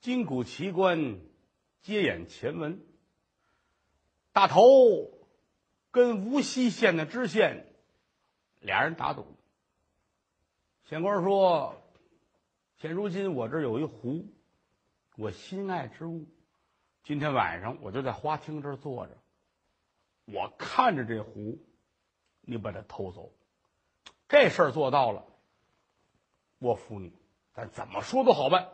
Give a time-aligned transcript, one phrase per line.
[0.00, 1.20] 金谷奇观，
[1.82, 2.82] 接演前文。
[4.32, 4.62] 大头
[5.90, 7.66] 跟无锡县的知县
[8.60, 9.26] 俩人打赌。
[10.84, 11.82] 县官说
[12.80, 14.24] ：“现如今我这有一壶，
[15.16, 16.26] 我心爱之物，
[17.02, 19.18] 今天晚上我就在花厅这儿坐着，
[20.24, 21.58] 我看着这壶，
[22.40, 23.30] 你把它偷走。
[24.28, 25.26] 这事儿做到了，
[26.58, 27.12] 我服你。
[27.52, 28.66] 但怎么说都好办。”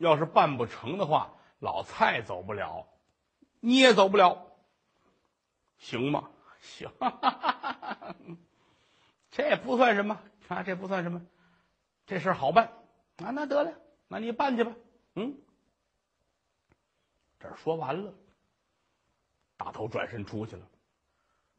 [0.00, 2.88] 要是办不成的话，老蔡走不了，
[3.60, 4.46] 你也走不了，
[5.76, 6.30] 行吗？
[6.58, 6.90] 行，
[9.30, 10.18] 这也不算什么
[10.48, 11.20] 啊，这不算什么，
[12.06, 12.72] 这事好办
[13.18, 13.30] 啊。
[13.30, 13.74] 那得了，
[14.08, 14.72] 那你办去吧。
[15.16, 15.38] 嗯，
[17.38, 18.14] 这说完了，
[19.58, 20.66] 大头转身出去了。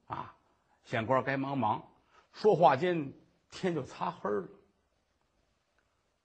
[0.08, 0.36] 啊，
[0.84, 1.88] 县官该忙忙，
[2.34, 3.14] 说话间
[3.52, 4.48] 天就擦黑了，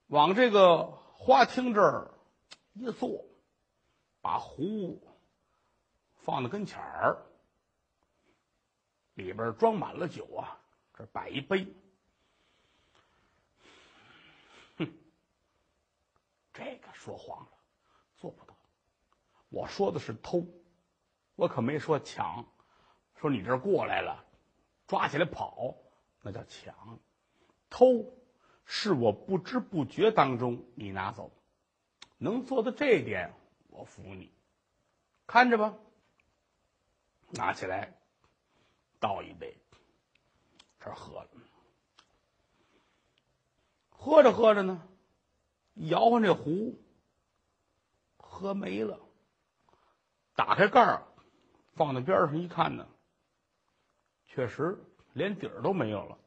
[0.07, 0.99] 往这个。
[1.19, 2.11] 花厅这儿
[2.75, 3.25] 一坐，
[4.21, 5.03] 把壶
[6.15, 7.17] 放在跟前儿，
[9.15, 10.61] 里边装满了酒啊，
[10.95, 11.67] 这摆一杯。
[14.77, 14.93] 哼，
[16.53, 17.53] 这个说谎了，
[18.17, 18.55] 做不到。
[19.49, 20.47] 我说的是偷，
[21.35, 22.47] 我可没说抢。
[23.17, 24.25] 说你这过来了，
[24.87, 25.75] 抓起来跑，
[26.21, 27.01] 那叫抢。
[27.71, 28.13] 偷。
[28.67, 31.31] 是我不知不觉当中你拿走，
[32.19, 33.33] 能做到这一点，
[33.69, 34.31] 我服你。
[35.27, 35.75] 看着吧，
[37.31, 37.97] 拿起来
[38.99, 39.57] 倒一杯，
[40.81, 41.29] 这喝了。
[43.89, 44.87] 喝着喝着呢，
[45.75, 46.79] 摇晃这壶，
[48.19, 49.01] 喝没了。
[50.35, 51.07] 打开盖儿，
[51.75, 52.87] 放在边上一看呢，
[54.27, 56.19] 确实连底儿都没有了，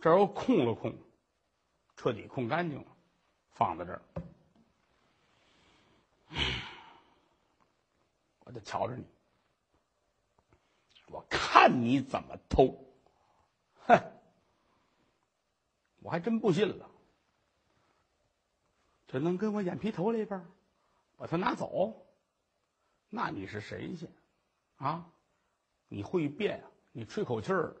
[0.00, 0.94] 这又空了空。
[1.98, 2.96] 彻底空干净了，
[3.50, 4.00] 放在这儿，
[8.44, 9.04] 我就瞧着你，
[11.08, 12.72] 我看你怎么偷，
[13.88, 14.00] 哼，
[15.98, 16.88] 我还真不信了，
[19.08, 20.46] 这能跟我眼皮头里边
[21.16, 22.06] 把它拿走？
[23.08, 24.08] 那你是神仙
[24.76, 25.10] 啊？
[25.88, 26.62] 你会变？
[26.92, 27.74] 你吹口气儿，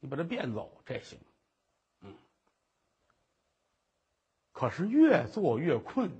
[0.00, 1.18] 你把它变走，这行。
[4.54, 6.12] 可是越做越困，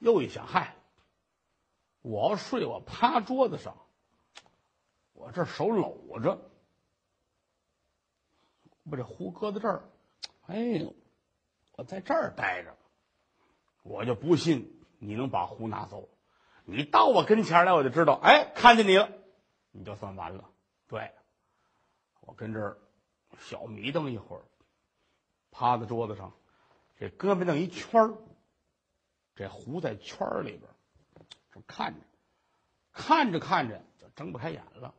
[0.00, 0.76] 又一想，嗨，
[2.02, 3.74] 我要睡，我趴桌子上，
[5.14, 6.38] 我这手搂着，
[8.90, 9.88] 把这壶搁在这儿，
[10.46, 10.94] 哎呦，
[11.72, 12.76] 我在这儿待着，
[13.82, 16.10] 我就不信你能把壶拿走。
[16.66, 19.10] 你到我跟前来，我就知道，哎，看见你了，
[19.70, 20.50] 你就算完了。
[20.86, 21.10] 对，
[22.20, 22.78] 我跟这儿
[23.38, 24.44] 小迷瞪一会儿。
[25.56, 26.32] 趴在桌子上，
[26.98, 28.18] 这胳膊弄一圈儿，
[29.36, 30.68] 这壶在圈儿里边，
[31.52, 32.00] 这看着，
[32.90, 34.92] 看着看着就睁不开眼了，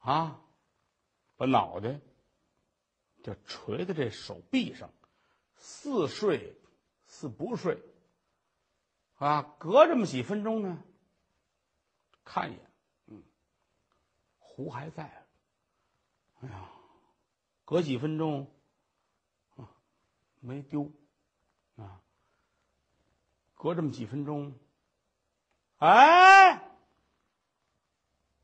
[0.00, 0.38] 啊，
[1.36, 1.98] 把脑袋
[3.22, 4.92] 就垂在这手臂上，
[5.56, 6.54] 似睡
[7.06, 7.82] 似不睡，
[9.14, 10.84] 啊，隔这么几分钟呢，
[12.22, 12.70] 看一眼，
[13.06, 13.22] 嗯，
[14.38, 15.26] 壶还在，
[16.42, 16.70] 哎呀，
[17.64, 18.53] 隔几分钟。
[20.46, 20.92] 没丢，
[21.76, 22.02] 啊！
[23.54, 24.52] 隔这么几分钟，
[25.78, 26.62] 哎，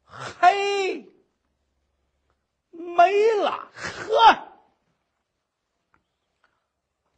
[0.06, 1.12] 嘿，
[2.71, 3.12] 没
[3.43, 3.71] 了！
[3.75, 4.49] 呵，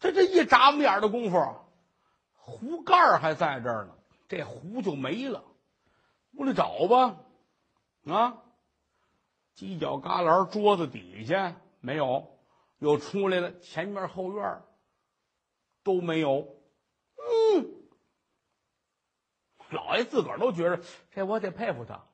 [0.01, 1.39] 这这一眨巴眼的功夫，
[2.35, 3.95] 壶盖还在这儿呢，
[4.27, 5.45] 这壶就没了。
[6.33, 7.21] 屋里找吧，
[8.13, 8.43] 啊，
[9.55, 12.37] 犄角旮旯、桌子底下没有，
[12.79, 14.61] 又出来了，前面后院
[15.83, 16.57] 都没有，
[17.17, 17.75] 嗯，
[19.71, 22.05] 老爷自个儿都觉着这我得佩服他，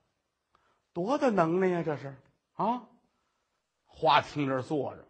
[0.92, 1.82] 多大能耐呀！
[1.82, 2.16] 这是
[2.54, 2.88] 啊，
[3.86, 5.06] 花厅这坐着，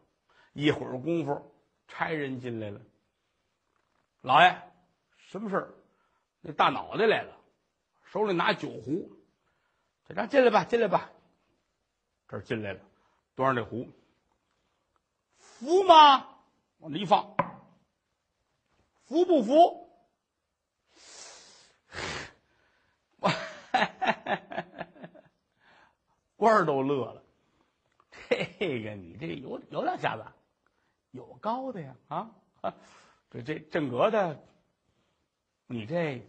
[0.53, 1.55] 一会儿功夫，
[1.87, 2.81] 差人进来了。
[4.21, 4.61] 老爷，
[5.17, 5.75] 什么事儿？
[6.41, 7.37] 那大脑袋来了，
[8.05, 9.11] 手里拿酒壶，
[10.07, 11.11] 这让进来吧，进来吧。
[12.29, 12.81] 这儿进来了，
[13.35, 13.89] 端上这壶，
[15.39, 16.29] 服吗？
[16.79, 17.35] 往这一放。
[19.09, 19.89] 服不服？
[26.37, 27.25] 官儿都乐了。
[28.29, 30.25] 这个你这有有两下子，
[31.13, 32.31] 有高的呀啊！
[33.31, 34.39] 这这正格的，
[35.67, 36.23] 你这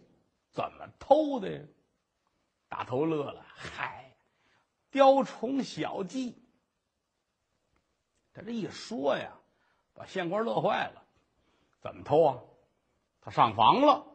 [0.50, 1.62] 怎么偷的呀？
[2.68, 4.10] 大头乐了，嗨，
[4.90, 6.42] 雕虫小技。
[8.32, 9.38] 他这一说呀，
[9.92, 11.04] 把县官乐坏了。
[11.82, 12.40] 怎么偷啊？
[13.20, 14.06] 他上房了，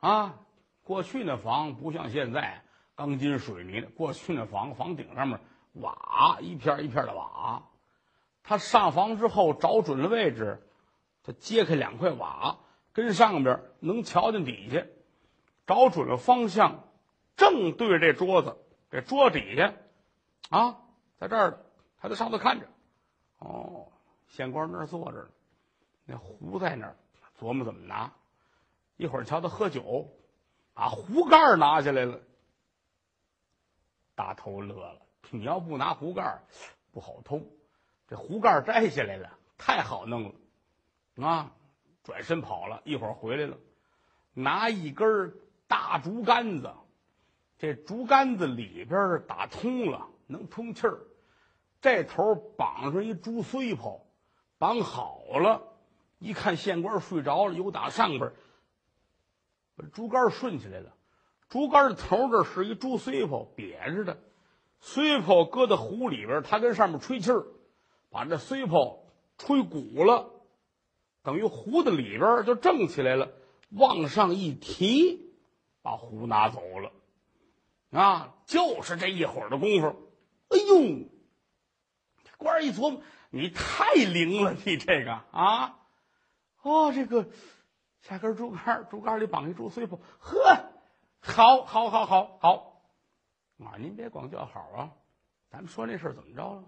[0.00, 0.40] 啊，
[0.82, 2.62] 过去那房不像现在
[2.94, 5.40] 钢筋水泥的，过去那房房顶上面
[5.72, 7.68] 瓦一片一片的瓦。
[8.42, 10.68] 他上房之后找准了位置，
[11.22, 12.58] 他揭开两块瓦，
[12.92, 14.84] 跟上边能瞧见底下，
[15.66, 16.84] 找准了方向，
[17.36, 18.56] 正对着这桌子，
[18.90, 19.74] 这桌底下，
[20.50, 20.80] 啊，
[21.16, 21.60] 在这儿，
[21.98, 22.66] 他在上头看着，
[23.38, 23.86] 哦，
[24.26, 25.28] 县官那儿坐着呢，
[26.04, 26.96] 那壶在那儿，
[27.42, 28.12] 琢磨怎么拿，
[28.96, 30.08] 一会儿瞧他喝酒，
[30.74, 32.20] 把壶盖拿下来了，
[34.14, 36.40] 大头乐了，你要不拿壶盖，
[36.92, 37.42] 不好偷。
[38.06, 40.32] 这壶盖摘下来了，太好弄
[41.16, 41.50] 了，啊！
[42.04, 43.56] 转身跑了一会儿回来了，
[44.34, 45.34] 拿一根
[45.66, 46.72] 大竹竿子，
[47.58, 51.00] 这竹竿子里边打通了，能通气儿。
[51.80, 54.04] 这头绑上一竹碎炮，
[54.58, 55.71] 绑好了。
[56.22, 58.32] 一看县官睡着了，有打上边
[59.76, 60.94] 把竹竿顺起来了。
[61.48, 64.22] 竹竿的头这是一竹碎炮，瘪着的，
[64.80, 67.44] 碎炮搁在壶里边，他跟上面吹气儿。
[68.10, 69.04] 把这碎炮
[69.38, 70.30] 吹鼓了，
[71.22, 73.32] 等于壶的里边就正起来了，
[73.70, 75.32] 往上一提，
[75.80, 76.92] 把壶拿走了，
[77.98, 80.12] 啊，就是这一会儿的功夫，
[80.50, 81.08] 哎呦，
[82.36, 85.78] 官儿一琢磨，你太灵了，你这个啊，
[86.62, 87.28] 哦，这个
[88.00, 90.70] 下根竹竿，竹竿里绑一竹碎炮，呵，
[91.20, 92.82] 好，好，好，好，好，
[93.58, 94.92] 啊，您别光叫好啊，
[95.50, 96.64] 咱们说那事儿怎么着了？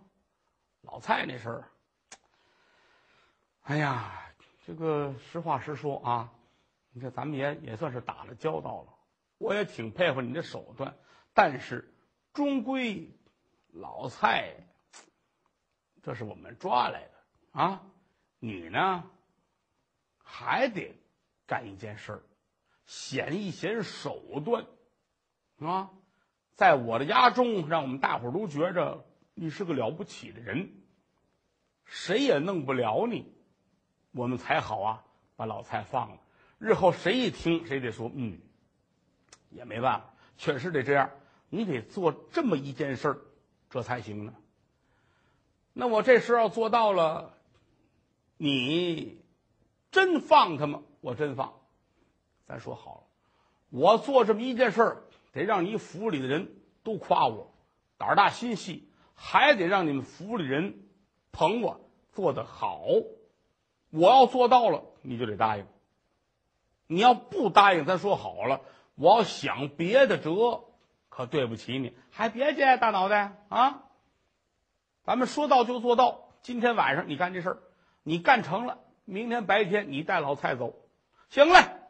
[0.82, 1.70] 老蔡那事儿，
[3.62, 4.12] 哎呀，
[4.66, 6.32] 这个实话实说啊，
[6.92, 8.92] 你看咱们也也算是打了交道了，
[9.38, 10.94] 我也挺佩服你的手段，
[11.32, 11.94] 但是
[12.32, 13.16] 终归
[13.72, 14.54] 老蔡，
[16.02, 17.82] 这是我们抓来的啊，
[18.40, 19.10] 你呢？
[20.24, 20.92] 还得
[21.46, 22.22] 干一件事儿，
[22.84, 24.66] 显一显手段
[25.60, 25.90] 啊，
[26.54, 29.06] 在我的家中，让我们大伙都觉着。
[29.36, 30.70] 你是个了不起的人，
[31.84, 33.32] 谁也弄不了你，
[34.12, 35.04] 我们才好啊！
[35.36, 36.18] 把老蔡放了，
[36.58, 38.38] 日后谁一听，谁得说，嗯，
[39.50, 41.10] 也没办法，确实得这样。
[41.48, 43.18] 你得做这么一件事儿，
[43.70, 44.34] 这才行呢。
[45.72, 47.36] 那我这事要做到了，
[48.36, 49.20] 你
[49.94, 50.82] 真放他吗？
[51.00, 51.54] 我真放。
[52.48, 53.02] 咱说好了，
[53.70, 55.02] 我做这么一件事儿，
[55.32, 56.52] 得让你府里的人
[56.82, 57.54] 都夸我，
[57.96, 58.90] 胆大心细。
[59.14, 60.88] 还得让你们府里人
[61.30, 61.80] 捧我
[62.12, 62.84] 做得好，
[63.90, 65.64] 我要做到了，你就得答应。
[66.88, 68.62] 你要不答应，咱说好了，
[68.96, 70.64] 我要想别的辙，
[71.08, 71.94] 可对不起你。
[72.10, 73.84] 还别介，大脑袋啊！
[75.04, 76.30] 咱们说到就做到。
[76.42, 77.58] 今天晚上你干这事儿，
[78.02, 80.74] 你干成了，明天白天你带老蔡走，
[81.28, 81.80] 行了。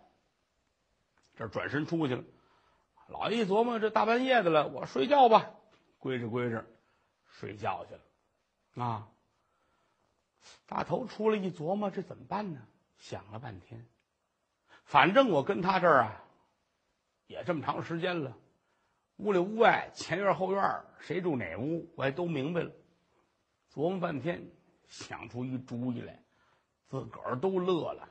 [1.37, 2.25] 这转身出去了。
[3.09, 5.51] 老一琢磨，这大半夜的了，我睡觉吧，
[5.99, 6.65] 归着归着。
[7.27, 9.09] 睡觉去了，啊！
[10.67, 12.61] 大头出来一琢磨，这怎么办呢？
[12.97, 13.85] 想了半天，
[14.85, 16.25] 反正我跟他这儿啊，
[17.27, 18.37] 也这么长时间了，
[19.17, 22.71] 屋里屋外、前院后院，谁住哪屋，我也都明白了。
[23.73, 24.49] 琢磨半天，
[24.87, 26.23] 想出一主意来，
[26.95, 28.09] 自个儿都乐了。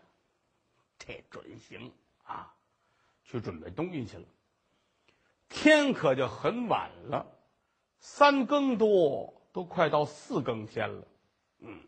[0.99, 1.89] 这准行
[2.25, 2.53] 啊！
[3.23, 4.25] 去准备东西去了。
[5.47, 7.25] 天可就很晚了。
[7.99, 11.07] 三更多，都快到四更天了。
[11.59, 11.79] 嗯，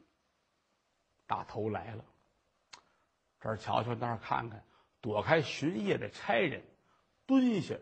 [1.28, 2.06] 大头来了，
[3.42, 4.64] 这儿瞧瞧，那儿看看，
[5.02, 6.64] 躲开巡夜的差人，
[7.26, 7.76] 蹲下，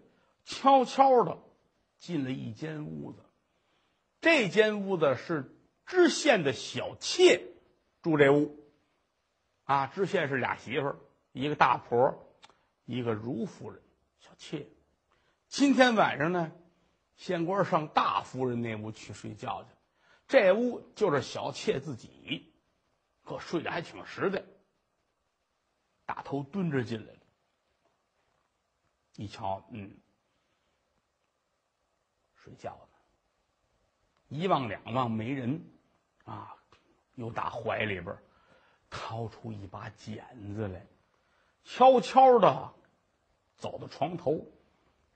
[0.43, 1.37] 悄悄的
[1.99, 3.23] 进了一间屋子。
[4.21, 7.45] 这间屋子是知县的小妾
[8.01, 8.62] 住这屋。
[9.65, 10.99] 啊，知县是俩媳妇儿，
[11.31, 12.27] 一个大婆，
[12.85, 13.81] 一个如夫人，
[14.19, 14.67] 小妾。
[15.47, 16.51] 今天晚上呢？
[17.15, 19.69] 县官上大夫人那屋去睡觉去，
[20.27, 22.51] 这屋就是小妾自己，
[23.23, 24.43] 可睡得还挺实在。
[26.05, 27.19] 大头蹲着进来了，
[29.15, 29.95] 一瞧，嗯，
[32.35, 32.97] 睡觉呢。
[34.27, 35.63] 一望两望没人，
[36.25, 36.57] 啊，
[37.13, 38.17] 又打怀里边
[38.93, 40.85] 掏出一把剪子来，
[41.63, 42.71] 悄悄的
[43.57, 44.45] 走到床头，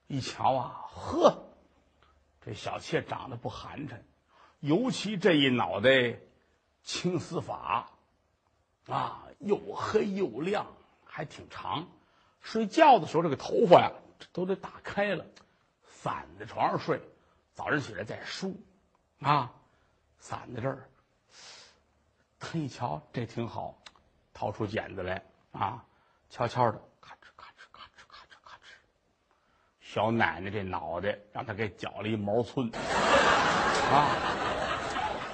[0.07, 1.43] 一瞧啊，呵。
[2.41, 3.99] 这小妾长得不寒碜，
[4.61, 6.17] 尤其这一脑袋
[6.81, 7.91] 青丝发，
[8.87, 10.65] 啊，又黑又亮，
[11.05, 11.87] 还挺长。
[12.41, 13.91] 睡觉的时候，这个头发呀
[14.33, 15.23] 都得打开了，
[15.83, 16.99] 散在床上睡。
[17.53, 18.59] 早上起来再梳，
[19.19, 19.53] 啊，
[20.17, 20.89] 散在这儿。
[22.39, 23.77] 他一瞧，这挺好，
[24.33, 25.83] 掏出剪子来，啊，
[26.29, 28.59] 悄悄的，咔哧咔哧咔哧咔哧咔哧，
[29.81, 34.07] 小奶奶这脑袋让他给绞了一毛寸啊，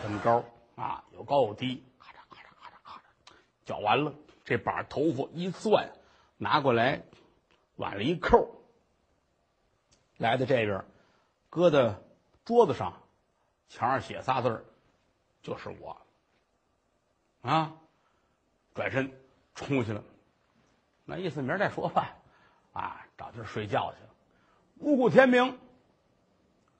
[0.02, 0.44] 这么高
[0.76, 3.02] 啊，有高有低，咔嚓咔嚓咔嚓咔嚓，
[3.66, 4.14] 绞完了，
[4.46, 5.92] 这把头发一攥，
[6.38, 7.04] 拿过来，
[7.76, 8.50] 挽了一扣，
[10.18, 10.86] 来到这边，
[11.50, 11.96] 搁在
[12.46, 13.02] 桌子上，
[13.68, 14.66] 墙上写仨字儿，
[15.42, 16.00] 就是我。
[17.44, 17.74] 啊，
[18.74, 19.12] 转身
[19.54, 20.02] 冲去了，
[21.04, 22.16] 那意思明儿再说吧，
[22.72, 24.10] 啊，找地儿睡觉去了。
[24.80, 25.60] 五谷天明，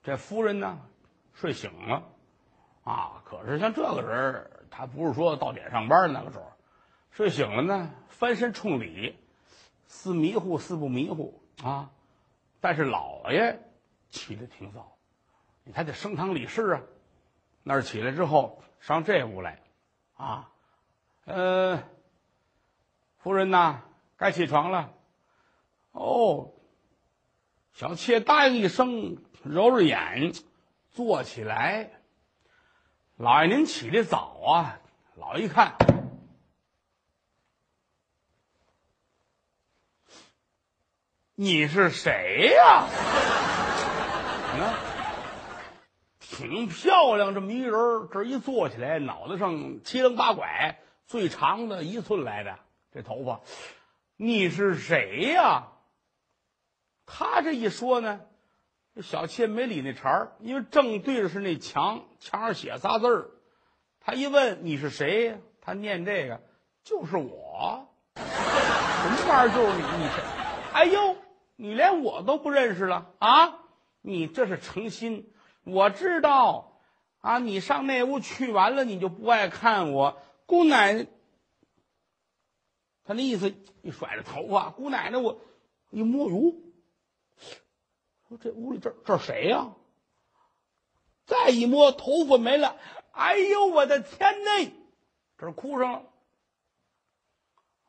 [0.02, 0.80] 这夫人呢
[1.34, 2.02] 睡醒了，
[2.82, 6.50] 啊，可是像这个人他不是说到点上班那个时候，
[7.10, 9.18] 睡醒了呢，翻身冲里，
[9.86, 11.42] 似迷糊似不迷糊。
[11.62, 11.90] 啊，
[12.60, 13.62] 但是老爷
[14.08, 14.96] 起来挺早，
[15.62, 16.82] 你还得升堂理事啊，
[17.62, 19.62] 那儿起来之后上这屋来，
[20.14, 20.50] 啊。
[21.24, 21.82] 呃，
[23.16, 23.82] 夫人呐，
[24.16, 24.92] 该起床了。
[25.92, 26.52] 哦，
[27.72, 30.32] 小妾答应一声，揉揉眼，
[30.90, 31.90] 坐起来。
[33.16, 34.80] 老爷您起的早啊！
[35.14, 35.76] 老爷一看，
[41.36, 42.86] 你是谁呀？
[44.60, 44.76] 啊，
[46.20, 47.72] 挺漂亮，这么一人，
[48.12, 50.78] 这一坐起来，脑袋上七棱八拐。
[51.06, 52.58] 最长的一寸来的
[52.92, 53.40] 这头发，
[54.16, 55.68] 你是谁呀？
[57.06, 58.20] 他这一说呢，
[58.94, 63.30] 这小妾没理那茬儿，因为正对着是那墙，墙上写仨字儿。
[64.00, 66.40] 他一问你是谁，他念这个
[66.82, 69.82] 就是我，什么玩意儿就是你？
[69.82, 70.22] 你谁？
[70.72, 71.16] 哎呦，
[71.56, 73.60] 你连我都不认识了啊？
[74.00, 75.32] 你这是诚心？
[75.64, 76.80] 我知道
[77.20, 80.20] 啊，你上那屋去完了，你就不爱看我。
[80.46, 81.06] 姑奶奶，
[83.04, 85.40] 他那意思一甩着头发，姑奶奶，我
[85.90, 86.54] 一摸，哟，
[88.28, 89.74] 说这屋里这这谁呀？
[91.26, 92.76] 再一摸，头发没了，
[93.12, 94.72] 哎呦，我的天呐，
[95.38, 96.02] 这哭上了。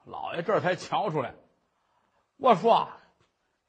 [0.05, 1.35] 老爷这才瞧出来，
[2.38, 2.89] 我说，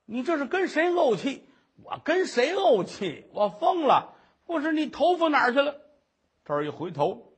[0.05, 1.49] 你这是跟谁怄气？
[1.83, 3.26] 我跟谁怄气？
[3.33, 4.14] 我疯了！
[4.45, 5.81] 不是你头发哪去了？
[6.45, 7.36] 这一回头。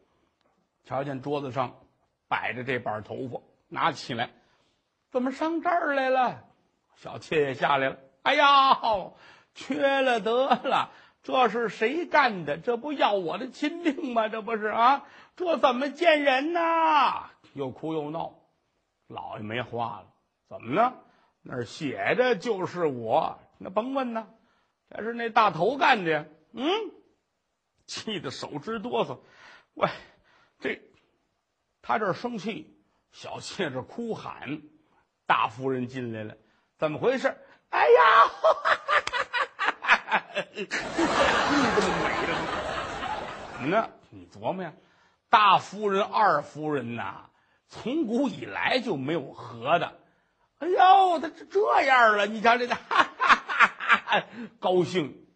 [0.84, 1.76] 瞧见桌子上
[2.28, 4.30] 摆着这把头发，拿起来，
[5.10, 6.44] 怎么上这儿来了？
[6.96, 7.98] 小妾也下来了。
[8.22, 8.78] 哎呀，
[9.54, 10.90] 缺了德了！
[11.22, 12.58] 这是谁干的？
[12.58, 14.28] 这不要我的亲命吗？
[14.28, 15.06] 这不是啊？
[15.36, 17.30] 这怎么见人呐？
[17.54, 18.34] 又哭又闹，
[19.06, 20.06] 老爷没话了。
[20.48, 20.94] 怎么呢？
[21.42, 24.28] 那儿写着就是我，那甭问呢，
[24.90, 26.26] 这是那大头干的。
[26.52, 26.68] 嗯，
[27.86, 29.18] 气得手直哆嗦。
[29.74, 29.88] 喂。
[30.60, 30.80] 这，
[31.82, 32.76] 他这生气，
[33.12, 34.60] 小妾这哭喊，
[35.26, 36.36] 大夫人进来了，
[36.76, 37.36] 怎么回事？
[37.70, 38.30] 哎呀，
[40.54, 40.86] 你这么
[42.02, 42.32] 美了，
[43.52, 43.90] 怎么呢？
[44.10, 44.72] 你琢磨呀，
[45.28, 47.30] 大夫人、二夫人呐，
[47.68, 50.00] 从古以来就没有和的。
[50.58, 54.24] 哎呦，他这这样了，你瞧这个，哈哈哈哈
[54.58, 55.26] 高兴。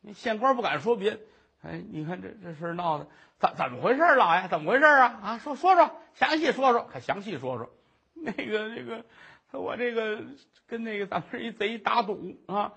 [0.00, 1.20] 那县官不敢说别，
[1.62, 3.06] 哎，你看这这事闹的。
[3.38, 4.48] 怎怎么回事，老爷？
[4.48, 5.20] 怎么回事啊？
[5.22, 7.70] 啊，说说说，详细说说，可详细说说。
[8.14, 9.04] 那个那个，
[9.52, 10.22] 我这个
[10.66, 12.72] 跟那个咱们一贼打赌啊。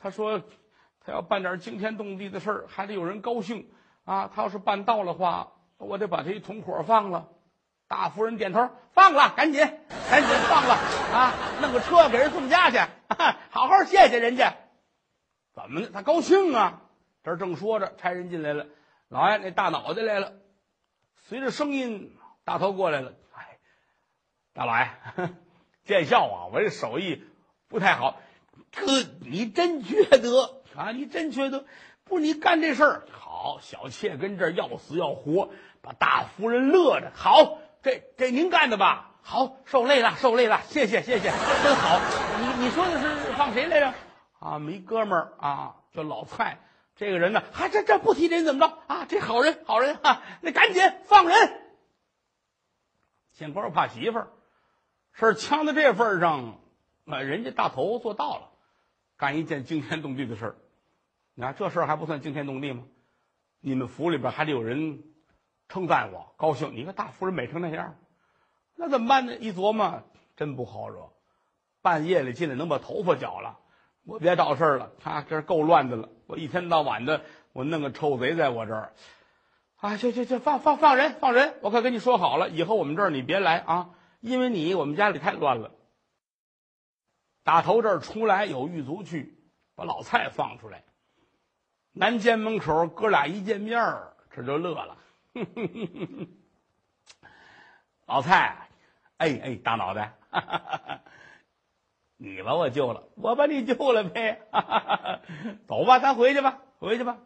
[0.00, 0.42] 他说
[1.04, 3.68] 他要办点惊天动地的事儿，还得有人高兴
[4.04, 4.30] 啊。
[4.34, 7.28] 他要是办到了话，我得把他一同伙放了。
[7.86, 9.60] 大夫人点头，放了，赶紧
[10.10, 10.74] 赶紧放了
[11.12, 11.34] 啊！
[11.60, 12.78] 弄个车给人送家去，
[13.50, 14.54] 好好谢谢人家。
[15.52, 15.90] 怎么的？
[15.90, 16.80] 他高兴啊！
[17.22, 18.66] 这正说着，差人进来了。
[19.08, 20.32] 老爷，那大脑袋来了，
[21.28, 23.12] 随着声音，大头过来了。
[23.34, 23.58] 哎，
[24.52, 24.88] 大老爷，
[25.84, 26.46] 见笑啊！
[26.52, 27.22] 我这手艺
[27.68, 28.20] 不太好，
[28.74, 28.86] 哥，
[29.20, 30.90] 你真缺德啊！
[30.92, 31.64] 你真缺德，
[32.04, 33.58] 不是你干这事儿好。
[33.60, 35.50] 小妾跟这儿要死要活，
[35.82, 37.12] 把大夫人乐着。
[37.14, 39.12] 好，这这您干的吧？
[39.22, 41.30] 好，受累了，受累了，谢谢谢谢，
[41.62, 42.00] 真好。
[42.40, 43.94] 你你说的是放谁来着？
[44.40, 46.58] 啊，没哥们儿啊，叫老蔡。
[46.96, 49.04] 这个人呢，还这这不提这人怎么着啊？
[49.06, 51.36] 这好人好人啊，那赶紧放人。
[53.32, 54.28] 县官怕媳妇儿，
[55.12, 56.60] 事儿呛到这份儿上，
[57.04, 58.50] 那，人家大头做到了，
[59.16, 60.56] 干一件惊天动地的事儿。
[61.34, 62.84] 你看这事儿还不算惊天动地吗？
[63.58, 65.02] 你们府里边还得有人
[65.68, 66.76] 称赞我，高兴。
[66.76, 67.96] 你看大夫人美成那样，
[68.76, 69.36] 那怎么办呢？
[69.36, 70.04] 一琢磨，
[70.36, 71.10] 真不好惹。
[71.82, 73.58] 半夜里进来能把头发绞了。
[74.04, 76.08] 我别找事儿了，啊，这够乱的了。
[76.26, 78.92] 我一天到晚的，我弄个臭贼在我这儿，
[79.76, 81.54] 啊，去去去，放放放人，放人！
[81.62, 85.72] 我可跟你说好了，以后我们这儿你别来啊，因为你我们家里太乱了。
[87.42, 89.38] 打头这儿出来有狱卒去，
[89.74, 90.84] 把老蔡放出来。
[91.92, 94.96] 南监门口哥俩一见面儿，这就乐了。
[98.06, 98.68] 老蔡，
[99.16, 101.00] 哎哎，大脑袋，哈哈哈哈
[102.16, 104.40] 你把我救了，我把你救了呗。
[105.66, 107.18] 走吧，咱回去吧，回去吧。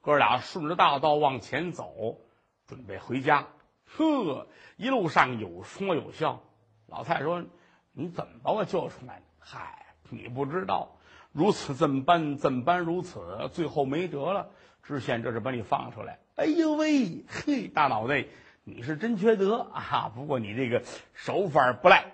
[0.00, 2.18] 哥俩顺着大道往前走，
[2.66, 3.48] 准备回家。
[3.86, 4.46] 呵，
[4.76, 6.42] 一路上有说有笑。
[6.86, 7.44] 老蔡说
[7.92, 9.22] ：“你怎么把我救出来的？
[9.38, 10.96] 嗨，你不知道。”
[11.32, 14.50] 如此这般，这般如此，最后没辙了。
[14.82, 16.18] 知县这是把你放出来。
[16.36, 18.26] 哎呦喂，嘿，大脑袋，
[18.64, 20.12] 你是真缺德啊！
[20.14, 20.82] 不过你这个
[21.14, 22.12] 手法不赖。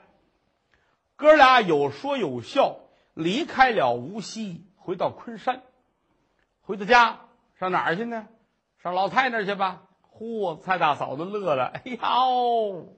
[1.19, 2.79] 哥俩有说有笑，
[3.13, 5.65] 离开了无锡，回到昆山，
[6.61, 7.23] 回到家
[7.59, 8.29] 上哪儿去呢？
[8.81, 9.83] 上老太那儿去吧。
[10.13, 11.73] 嚯，蔡大嫂子乐了。
[11.75, 12.97] 哎呦，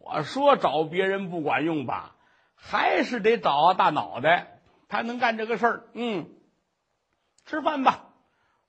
[0.00, 2.16] 我说找别人不管用吧，
[2.54, 4.62] 还是得找大脑袋。
[4.88, 6.30] 他能干这个事儿，嗯，
[7.44, 8.14] 吃饭吧，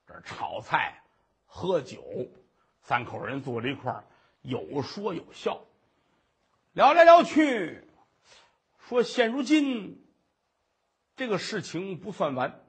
[0.06, 1.00] 这炒菜、
[1.46, 2.04] 喝酒，
[2.82, 4.04] 三口人坐在一块儿，
[4.42, 5.62] 有说有笑，
[6.74, 7.82] 聊来聊去，
[8.88, 10.00] 说现如今
[11.16, 12.60] 这个事情不算完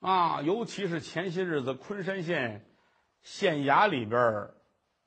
[0.00, 2.64] 啊，尤其是前些日子昆山县
[3.20, 4.48] 县衙里边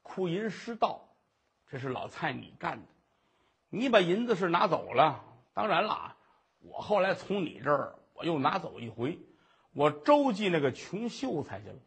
[0.04, 1.10] 库银失盗，
[1.66, 2.86] 这是老蔡你干的，
[3.70, 5.24] 你把银子是拿走了，
[5.56, 6.16] 当然了。
[6.60, 9.18] 我后来从你这儿，我又拿走一回，
[9.74, 11.80] 我周济那个穷秀才去了。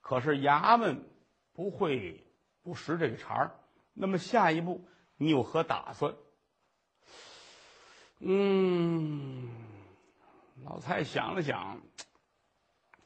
[0.00, 1.04] 可是衙门
[1.52, 2.26] 不会
[2.62, 3.54] 不识这个茬儿。
[3.92, 6.14] 那么下一步你有何打算？
[8.24, 9.50] 嗯，
[10.64, 11.76] 老蔡想了想，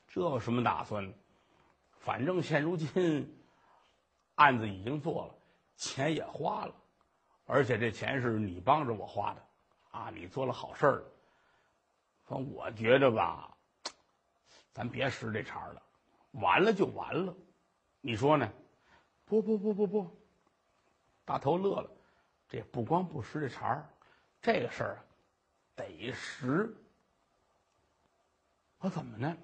[0.06, 1.11] 这有什么打算？
[2.00, 3.35] 反正现如今
[4.35, 5.35] 案子已经做了，
[5.75, 6.75] 钱也花了，
[7.46, 9.42] 而且这钱是你帮着我花的。
[9.92, 11.05] 啊，你做了好事儿，
[12.29, 13.57] 说我觉着吧，
[14.74, 15.83] 咱别使这茬了，
[16.33, 17.35] 完了就完了，
[18.02, 18.46] 你说呢？
[19.24, 20.11] 不不不不不，
[21.24, 21.90] 大头乐了，
[22.46, 23.88] 这不光不使这茬儿，
[24.42, 25.06] 这个事儿啊
[25.76, 26.74] 得使。
[28.78, 29.36] 我怎么呢？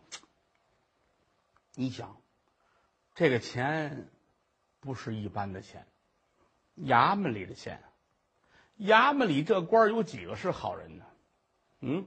[1.75, 2.17] 你想，
[3.15, 4.09] 这个钱
[4.81, 5.87] 不是一般的钱，
[6.79, 7.83] 衙门里的钱。
[8.79, 11.05] 衙门里这官有几个是好人呢？
[11.81, 12.07] 嗯，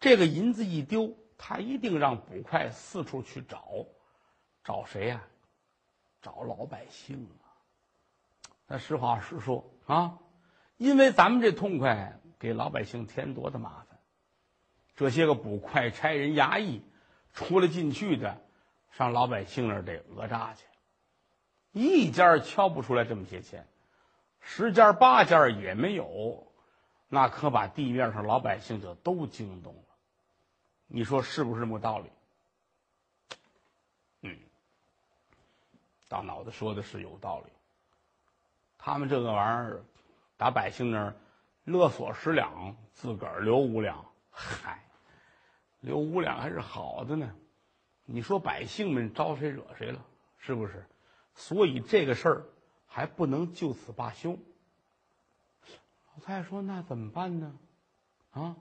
[0.00, 3.86] 这个银子一丢，他一定让捕快四处去找，
[4.64, 5.22] 找谁呀？
[6.22, 7.50] 找老百姓啊！
[8.68, 10.18] 那实话实说啊，
[10.76, 14.00] 因为咱们这痛快，给老百姓添多大麻烦。
[14.96, 16.82] 这些个捕快、差人、衙役，
[17.32, 18.36] 出来进去的，
[18.90, 20.66] 上老百姓那儿得讹诈去，
[21.70, 23.64] 一家敲不出来这么些钱。
[24.40, 26.52] 十家八家也没有，
[27.08, 29.82] 那可把地面上老百姓就都惊动了。
[30.88, 32.10] 你说是不是这么个道理？
[34.22, 34.36] 嗯，
[36.08, 37.52] 大脑子说的是有道理。
[38.78, 39.84] 他们这个玩意儿，
[40.36, 41.14] 打百姓那儿
[41.64, 44.82] 勒索十两，自个儿留五两，嗨，
[45.80, 47.34] 留五两还是好的呢。
[48.04, 50.04] 你说百姓们招谁惹谁了？
[50.38, 50.86] 是不是？
[51.34, 52.46] 所以这个事儿。
[52.94, 54.32] 还不能就此罢休。
[56.12, 57.58] 老太太说：“那怎么办呢？
[58.32, 58.54] 啊，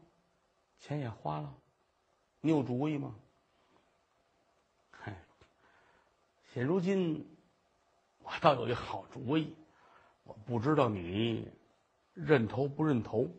[0.80, 1.54] 钱也花了，
[2.40, 3.14] 你有主意吗？”
[4.90, 5.22] 嗨，
[6.54, 7.30] 现如今
[8.20, 9.54] 我倒有一好主意，
[10.24, 11.46] 我不知道你
[12.14, 13.30] 认头不认头。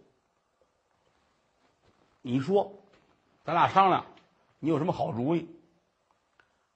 [2.20, 2.72] 你说，
[3.44, 4.06] 咱俩商量，
[4.60, 5.48] 你有什么好主意？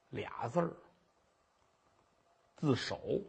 [0.09, 0.73] 俩字儿，
[2.57, 3.21] 自首。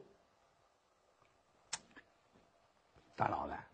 [3.16, 3.66] 大脑袋，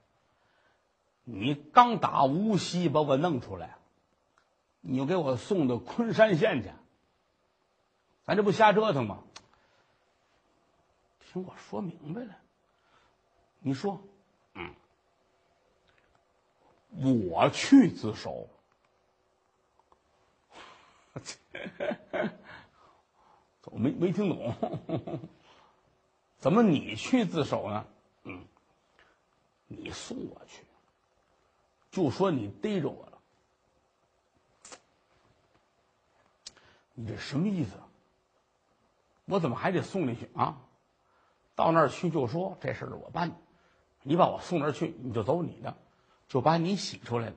[1.25, 3.77] 你刚打无锡把我弄出来，
[4.81, 6.71] 你又给我送到昆山县去，
[8.25, 9.23] 咱这不瞎折腾吗？
[11.21, 12.39] 听我说明白了，
[13.59, 14.03] 你说，
[14.55, 14.75] 嗯，
[17.03, 18.49] 我去自首，
[23.65, 24.55] 我 没没听懂，
[26.39, 27.87] 怎么你去自首呢？
[28.25, 28.45] 嗯。
[29.67, 30.63] 你送我去，
[31.91, 33.19] 就说你逮着我了，
[36.93, 37.71] 你这什么意思？
[39.25, 40.61] 我怎么还得送你去啊？
[41.57, 43.37] 到那儿去就说这事儿我办的，
[44.03, 45.77] 你把我送那儿去，你就走你的，
[46.29, 47.35] 就把你洗出来了，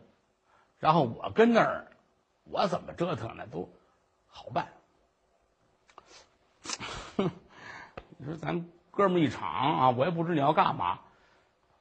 [0.79, 1.87] 然后我跟那儿，
[2.45, 3.69] 我怎么折腾呢都
[4.27, 4.69] 好办。
[7.17, 7.31] 哼，
[8.17, 10.99] 你说咱哥们一场啊，我也不知你要干嘛。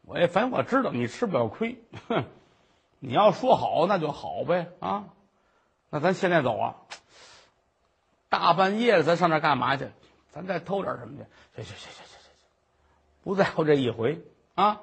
[0.02, 2.24] 我也反正我知道你吃不了亏，哼，
[3.00, 5.08] 你要说好那就好呗啊，
[5.90, 6.76] 那咱现在走啊，
[8.28, 9.90] 大半夜的咱上那干嘛去？
[10.32, 11.24] 咱再偷点什么
[11.56, 11.62] 去？
[11.62, 12.30] 行行行行行行行，
[13.22, 14.22] 不在乎这一回
[14.54, 14.82] 啊！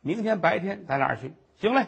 [0.00, 1.32] 明天白天咱俩去？
[1.58, 1.86] 行嘞。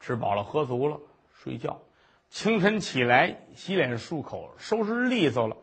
[0.00, 1.00] 吃饱了喝足了，
[1.34, 1.82] 睡觉。
[2.30, 5.56] 清晨起来洗脸漱口，收拾利索了，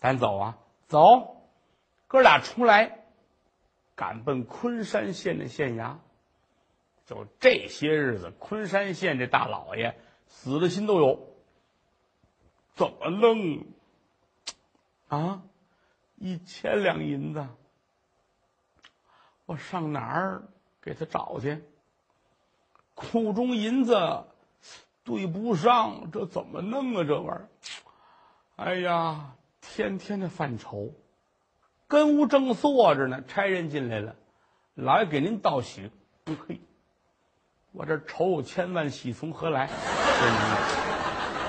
[0.00, 0.58] 咱走啊！
[0.86, 1.48] 走，
[2.08, 3.04] 哥俩出来，
[3.94, 5.96] 赶奔昆山县的县衙。
[7.06, 11.34] 就这些日子，昆山县这大老爷死的心都有。
[12.74, 13.64] 怎么弄？
[15.08, 15.42] 啊，
[16.16, 17.46] 一千两银子，
[19.46, 20.42] 我上哪儿
[20.82, 21.62] 给他找去？
[22.94, 24.24] 库中银子
[25.02, 27.04] 对不上，这怎么弄啊？
[27.04, 27.48] 这玩意儿，
[28.56, 30.92] 哎呀，天天的犯愁。
[31.86, 34.16] 跟屋正坐着呢，差人进来了，
[34.74, 35.90] 老爷给您道喜。
[36.48, 36.60] 嘿，
[37.72, 39.68] 我这愁千万，喜从何来？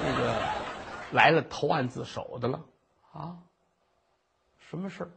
[0.03, 0.35] 那个
[1.11, 2.65] 来了投案自首的了
[3.13, 3.37] 啊？
[4.69, 5.09] 什么事儿？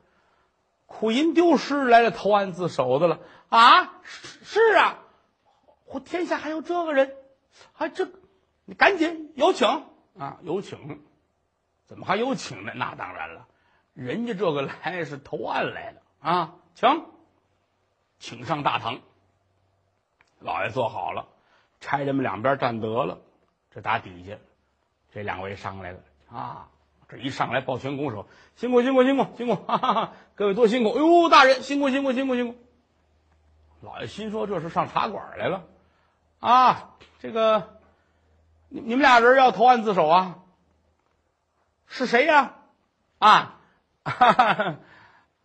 [0.86, 4.00] 库银丢失来了投案自首的了啊？
[4.04, 4.98] 是啊。
[5.90, 7.16] 我天下还有这个人，
[7.72, 8.08] 还这，
[8.64, 9.66] 你赶紧有请
[10.18, 10.38] 啊！
[10.42, 11.00] 有请，
[11.86, 12.72] 怎么还有请呢？
[12.74, 13.46] 那当然了，
[13.94, 16.56] 人家这个来是投案来的啊！
[16.74, 17.06] 请，
[18.18, 19.00] 请上大堂。
[20.40, 21.26] 老爷坐好了，
[21.80, 23.18] 差人们两边站得了。
[23.70, 24.36] 这打底下，
[25.12, 26.68] 这两位上来了啊！
[27.08, 29.54] 这一上来抱拳拱手，辛苦辛苦辛苦辛苦！
[29.54, 30.90] 哈哈，各位多辛苦！
[30.90, 32.58] 哎呦，大人辛苦辛苦辛苦辛苦！
[33.80, 35.64] 老爷心说这是上茶馆来了。
[36.40, 37.80] 啊，这个，
[38.68, 40.38] 你你们俩人要投案自首啊？
[41.86, 42.54] 是谁呀？
[43.18, 43.58] 啊，
[44.04, 44.76] 哈 哈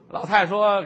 [0.10, 0.86] 老太说，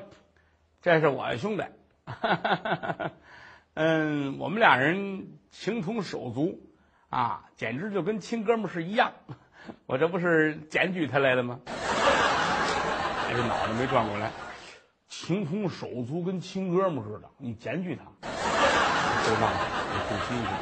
[0.81, 1.63] 这是我兄弟。
[3.73, 6.61] 嗯，我们俩人情同手足
[7.09, 9.11] 啊，简直就跟亲哥们是一样。
[9.85, 11.59] 我这不是检举他来的吗？
[11.65, 14.31] 还是脑袋没转过来，
[15.09, 18.03] 情同手足跟亲哥们似的，你检举他，
[19.25, 19.49] 知道吗？
[20.07, 20.53] 挺新鲜，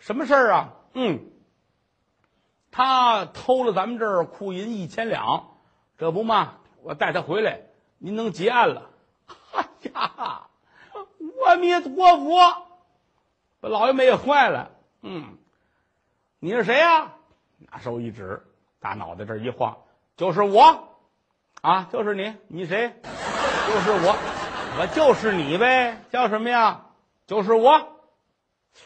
[0.00, 0.72] 什么事儿啊？
[0.94, 1.20] 嗯，
[2.70, 5.48] 他偷了咱们这儿库银一千两，
[5.98, 7.60] 这不嘛，我带他回来，
[7.98, 8.90] 您能结案了？
[9.52, 10.48] 哎呀，
[11.44, 12.38] 阿弥陀佛，
[13.60, 14.70] 把老爷们也坏了。
[15.02, 15.36] 嗯，
[16.38, 17.12] 你是谁呀？
[17.58, 18.42] 拿手一指，
[18.80, 19.76] 大脑袋这一晃，
[20.16, 20.88] 就是我，
[21.62, 22.94] 啊，就是你，你谁？
[23.02, 24.16] 就是我，
[24.78, 26.86] 我就是你呗，叫什么呀？
[27.26, 27.95] 就是我。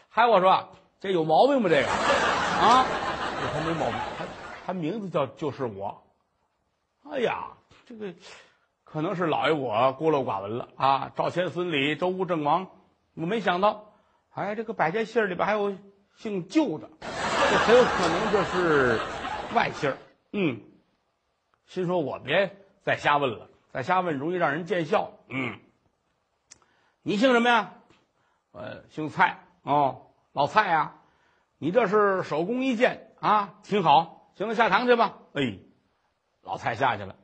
[0.09, 0.69] 还我说
[1.01, 1.69] 这有毛病吗？
[1.69, 2.85] 这个啊，
[3.41, 4.25] 这他没毛病，他
[4.67, 6.03] 他名字叫就是我。
[7.11, 7.49] 哎呀，
[7.87, 8.13] 这个
[8.85, 11.11] 可能是老爷我孤陋寡闻了啊！
[11.17, 12.69] 赵钱孙李周吴郑王，
[13.15, 13.93] 我没想到，
[14.35, 15.77] 哎，这个百家姓里边还有
[16.17, 19.01] 姓旧的，这很有可能这是
[19.55, 19.97] 外姓
[20.33, 20.61] 嗯，
[21.67, 25.13] 心说我别再瞎问了，再瞎问容易让人见笑。
[25.29, 25.59] 嗯，
[27.03, 27.73] 你姓什么呀？
[28.53, 29.39] 呃，姓蔡。
[29.63, 30.95] 哦，老蔡呀，
[31.59, 34.33] 你这是手工一件啊，挺好。
[34.37, 35.19] 行了，下堂去吧。
[35.35, 35.59] 哎，
[36.43, 37.17] 老蔡下去了。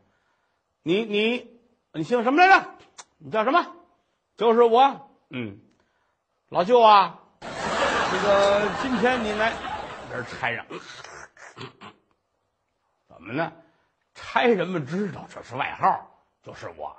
[0.83, 1.59] 你你
[1.93, 2.71] 你姓什么来着？
[3.19, 3.67] 你叫什么？
[4.37, 5.11] 就是我。
[5.31, 5.59] 嗯，
[6.51, 7.49] 老舅啊，这
[8.23, 9.53] 个今天你来
[10.11, 10.67] 这差人，
[13.09, 13.53] 怎么呢？
[14.15, 16.11] 差人们知道这是外号，
[16.43, 16.97] 就是我，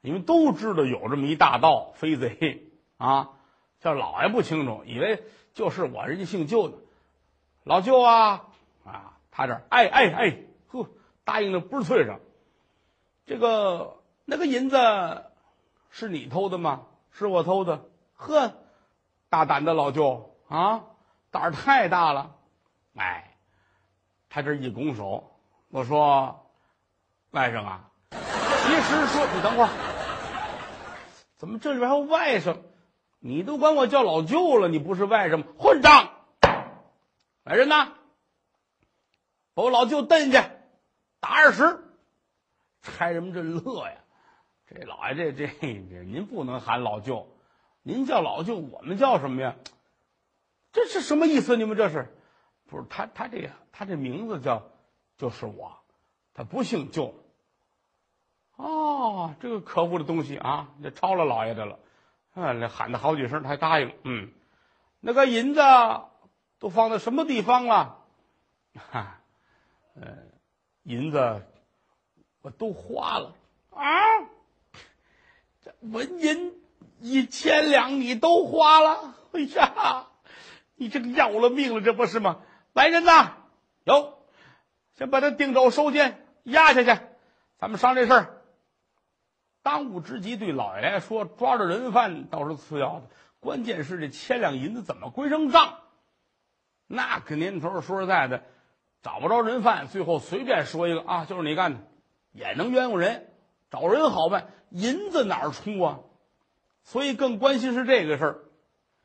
[0.00, 3.30] 你们都知道有这么一大盗飞贼啊。
[3.80, 6.78] 叫老爷不清楚，以为就是我，人家姓舅的，
[7.64, 8.48] 老舅啊
[8.84, 10.88] 啊，他这哎哎哎，呵，
[11.24, 12.20] 答应的不是脆上。
[13.26, 14.76] 这个那个银子
[15.90, 16.86] 是你偷的吗？
[17.10, 17.84] 是我偷的。
[18.14, 18.52] 呵，
[19.28, 20.84] 大胆的老舅啊，
[21.30, 22.36] 胆儿太大了。
[22.96, 23.36] 哎，
[24.28, 25.36] 他这一拱手，
[25.68, 26.46] 我说
[27.30, 29.68] 外甥啊，其实说你等会儿，
[31.36, 32.56] 怎么这里边还有外甥？
[33.18, 35.44] 你都管我叫老舅了，你不是外甥吗？
[35.58, 36.10] 混账！
[37.42, 37.94] 来人呐，
[39.54, 40.38] 把我老舅蹬去，
[41.20, 41.82] 打二十。
[42.82, 43.96] 差人们这乐呀，
[44.68, 47.28] 这老爷这这这，您不能喊老舅，
[47.82, 49.56] 您叫老舅，我们叫什么呀？
[50.72, 51.56] 这是什么意思？
[51.56, 52.12] 你们这是？
[52.68, 54.62] 不是他他这他这名字叫
[55.16, 55.76] 就是我，
[56.34, 57.14] 他不姓舅。
[58.56, 61.78] 哦，这个可恶的东西啊，这抄了老爷的了。
[62.36, 63.94] 啊，那喊他好几声，他还答应。
[64.04, 64.30] 嗯，
[65.00, 65.62] 那个银子
[66.58, 68.04] 都放在什么地方了？
[68.92, 69.20] 哈，
[69.94, 70.18] 呃，
[70.82, 71.42] 银子
[72.42, 73.34] 我都花了
[73.70, 73.80] 啊。
[75.64, 76.52] 这纹银
[77.00, 79.14] 一千两你都花了？
[79.32, 80.06] 哎呀，
[80.74, 82.42] 你这个要了命了，这不是吗？
[82.74, 83.32] 来人呐，
[83.84, 84.18] 有，
[84.98, 87.00] 先把他定州收监押下去，
[87.58, 88.35] 咱们商这事儿。
[89.66, 93.06] 当务之急对老爷来说，抓着人犯倒是次要的，
[93.40, 95.78] 关键是这千两银子怎么归上账？
[96.86, 98.44] 那个年头，说实在的，
[99.02, 101.80] 找不着人犯，最后随便说一个啊，就是你干的，
[102.30, 103.28] 也能冤枉人。
[103.68, 105.98] 找人好办，银子哪儿出啊？
[106.84, 108.38] 所以更关心是这个事儿，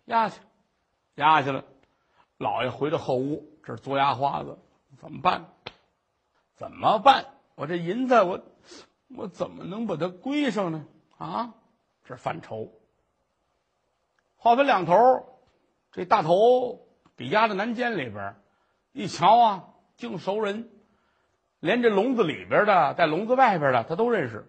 [0.06, 0.40] 押去，
[1.16, 1.66] 押去了。
[2.38, 4.60] 老爷回到后屋，这是做牙花子，
[5.00, 5.48] 怎么办？
[6.54, 7.26] 怎么办？
[7.56, 8.40] 我这银子，我
[9.16, 10.86] 我怎么能把它归上呢？
[11.18, 11.54] 啊，
[12.06, 12.74] 这犯愁。
[14.38, 15.40] 话分两头，
[15.92, 18.36] 这大头给押到南监里边
[18.92, 20.70] 一瞧啊，净熟人，
[21.60, 24.48] 连这笼子里边的，在笼子外边的，他都认识。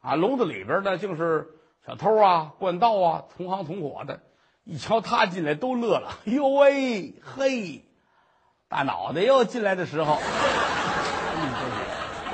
[0.00, 1.48] 啊，笼子里边的竟是
[1.84, 4.22] 小偷啊、惯盗啊、同行同伙的，
[4.64, 6.18] 一瞧他进来都乐了。
[6.26, 7.84] 哎呦喂，嘿，
[8.68, 10.18] 大脑袋又进来的时候，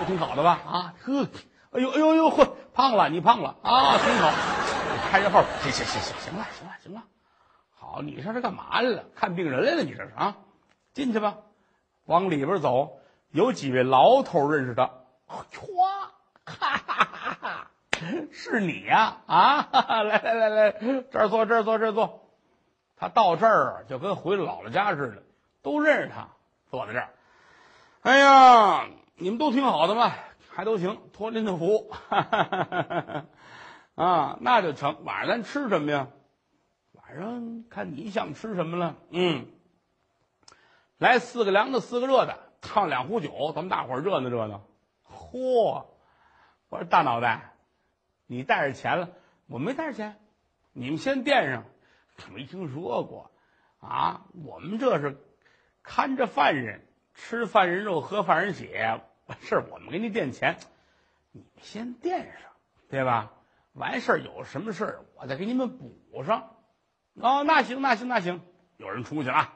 [0.02, 0.58] 都挺好的吧？
[0.66, 1.28] 啊，呵，
[1.70, 4.32] 哎呦哎呦呦，嚯，胖了，你胖了啊，挺好。
[5.10, 7.02] 开着号，行行行行，行了行了行了，
[7.78, 9.04] 好，你上这干嘛来了？
[9.14, 9.82] 看病人来了？
[9.82, 10.36] 你这是啊？
[10.92, 11.36] 进去吧，
[12.04, 12.98] 往里边走，
[13.30, 14.90] 有几位牢头认识他，
[15.52, 15.66] 唰。
[16.44, 17.70] 哈哈哈哈
[18.32, 19.18] 是你呀！
[19.26, 19.68] 啊，
[20.02, 20.72] 来来来来，
[21.12, 22.28] 这儿坐，这儿坐，这儿坐。
[22.96, 25.22] 他到这儿就跟回了姥姥家似的，
[25.62, 26.26] 都认识他，
[26.70, 27.08] 坐在这儿。
[28.02, 28.86] 哎呀，
[29.22, 30.12] 你们都挺好的嘛，
[30.50, 31.92] 还都行，托您的福。
[33.94, 35.04] 啊，那就成。
[35.04, 36.08] 晚上咱吃什么呀？
[36.90, 38.96] 晚上看你想吃什么了。
[39.10, 39.46] 嗯，
[40.98, 44.62] 来四个凉的，四个热的，烫两壶酒，咱们大伙儿热闹热闹。
[45.08, 45.84] 嚯！
[46.68, 47.52] 我说大脑袋，
[48.26, 49.10] 你带着钱了？
[49.46, 50.16] 我没带着钱，
[50.72, 51.62] 你们先垫上。
[52.34, 53.30] 没听说过
[53.78, 54.22] 啊？
[54.44, 55.16] 我们这是
[55.84, 59.00] 看着犯人，吃犯人肉，喝犯人血。
[59.26, 60.56] 完事儿我们给你垫钱，
[61.30, 62.50] 你们先垫上，
[62.88, 63.32] 对吧？
[63.72, 66.56] 完事儿有什么事儿，我再给你们补上。
[67.14, 68.40] 哦，那行，那行，那行。
[68.76, 69.52] 有人出去了，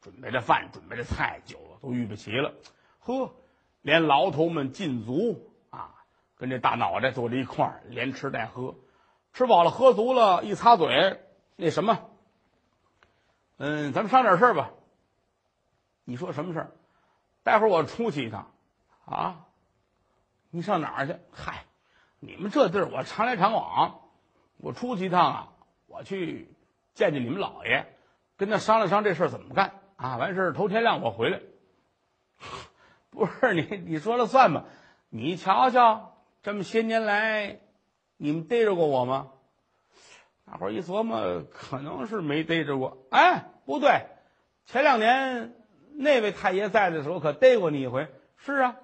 [0.00, 2.54] 准备着饭，准备着菜，酒都预备齐了。
[2.98, 3.34] 呵，
[3.82, 5.94] 连牢头们禁足啊。
[6.36, 8.74] 跟这大脑袋坐在一块儿，连吃带喝，
[9.32, 11.20] 吃饱了喝足了，一擦嘴，
[11.56, 12.10] 那什么，
[13.56, 14.72] 嗯，咱们商量点事儿吧。
[16.04, 16.70] 你说什么事儿？
[17.44, 18.53] 待会儿我出去一趟，
[19.04, 19.46] 啊，
[20.50, 21.16] 你上哪儿去？
[21.32, 21.64] 嗨，
[22.20, 24.00] 你们这地儿我常来常往，
[24.56, 25.52] 我出去一趟啊，
[25.86, 26.54] 我去
[26.94, 27.86] 见见你们老爷，
[28.36, 30.16] 跟他商量商量这事怎么干啊？
[30.16, 31.40] 完事儿头天亮我回来。
[33.10, 34.64] 不是你你说了算吧？
[35.08, 36.10] 你瞧瞧。
[36.42, 37.60] 这么些年来，
[38.18, 39.30] 你们逮着过我吗？
[40.44, 43.06] 大伙儿一琢磨，可能是没逮着过。
[43.10, 44.08] 哎，不对，
[44.66, 45.54] 前两年
[45.94, 48.08] 那位太爷在的时候，可逮过你一回。
[48.36, 48.76] 是啊，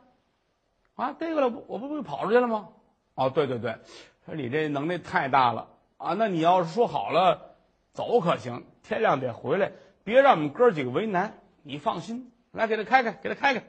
[1.00, 2.68] 啊，逮过了，我不不跑出去了吗？
[3.14, 3.78] 哦，对对对，
[4.26, 6.14] 说你这能耐太大了啊！
[6.14, 7.56] 那你要是说好了
[7.92, 9.72] 走可行，天亮得回来，
[10.04, 11.38] 别让我们哥几个为难。
[11.62, 13.64] 你放心，来给他开开，给他开开。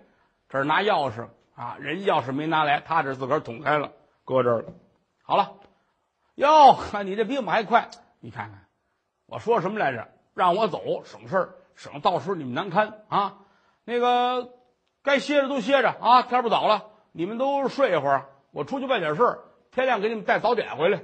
[0.49, 1.27] 这儿拿钥匙。
[1.53, 3.91] 啊，人钥匙没拿来，他这自个儿捅开了，
[4.25, 4.73] 搁这儿了。
[5.21, 5.53] 好了，
[6.35, 7.89] 哟，你这比我们还快。
[8.19, 8.65] 你看看，
[9.27, 10.07] 我说什么来着？
[10.33, 13.39] 让我走，省事儿，省到时候你们难堪啊。
[13.83, 14.49] 那个
[15.03, 18.25] 该歇着都歇着啊，天不早了，你们都睡一会儿。
[18.51, 19.39] 我出去办点事儿，
[19.71, 21.01] 天亮给你们带早点回来。